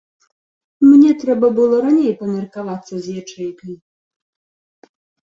Мне 0.91 1.09
трэба 1.23 1.47
было 1.59 1.75
раней 1.85 2.13
памеркавацца 2.21 2.95
з 3.07 3.13
ячэйкай. 3.21 3.73